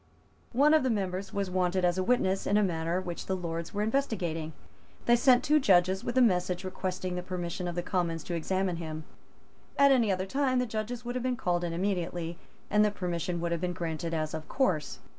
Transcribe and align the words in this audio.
One 0.53 0.73
of 0.73 0.81
the 0.81 0.89
members 0.89 1.31
was 1.31 1.51
wanted 1.51 1.85
as 1.85 1.95
a 1.99 2.03
witness 2.03 2.47
in 2.47 2.57
a 2.57 2.63
matter 2.63 2.99
which 2.99 3.27
the 3.27 3.35
Lords 3.35 3.71
were 3.71 3.83
investigating. 3.83 4.51
They 5.05 5.15
sent 5.15 5.43
two 5.43 5.59
judges 5.59 6.03
with 6.03 6.17
a 6.17 6.23
message 6.23 6.63
requesting 6.63 7.13
the 7.13 7.21
permission 7.21 7.67
of 7.67 7.75
the 7.75 7.83
Commons 7.83 8.23
to 8.23 8.33
examine 8.33 8.77
him. 8.77 9.03
At 9.77 9.91
any 9.91 10.11
other 10.11 10.25
time 10.25 10.57
the 10.57 10.65
judges 10.65 11.05
would 11.05 11.13
have 11.15 11.23
been 11.23 11.37
called 11.37 11.63
in 11.63 11.71
immediately, 11.71 12.39
and 12.67 12.83
the 12.83 12.89
permission 12.89 13.39
would 13.41 13.51
have 13.51 13.61
been 13.61 13.73
granted 13.73 14.11
as 14.11 14.33
of 14.33 14.47
course. 14.49 14.97